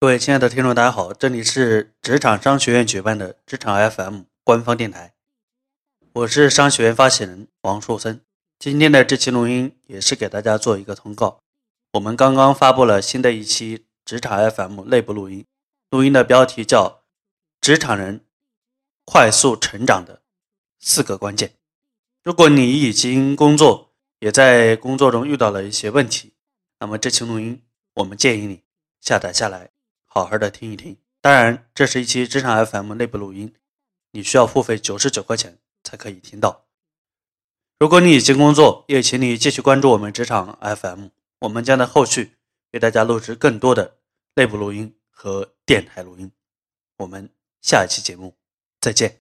[0.00, 5.12] 各位亲爱的听众，大家好，这里是职场商学院举办的职场 FM 官方电台，
[6.12, 8.20] 我是商学院发起人王树森。
[8.60, 11.40] 今天的这期录音也是给大家做一个通告，
[11.94, 15.44] 我们刚刚发布了新的一期职场 FM 内部录音，
[15.90, 16.88] 录音的标题叫
[17.60, 18.20] 《职场人
[19.04, 20.22] 快速成长的
[20.78, 21.48] 四个关键》。
[22.22, 23.90] 如果你已经工作，
[24.20, 26.34] 也在工作中遇到了一些问题，
[26.78, 27.60] 那么这期录音
[27.94, 28.62] 我们建议你
[29.00, 29.70] 下载下来。
[30.08, 33.54] 好好的听一听，当然，这是一期职场 FM 内部录音，
[34.10, 36.66] 你需要付费九十九块钱才可以听到。
[37.78, 41.08] 如果你已经工作，也请你继续关注我们职场 FM，
[41.40, 42.32] 我们将在后续
[42.72, 43.98] 给大家录制更多的
[44.34, 46.32] 内部录音和电台录音。
[46.96, 47.30] 我们
[47.62, 48.34] 下一期节目
[48.80, 49.16] 再见。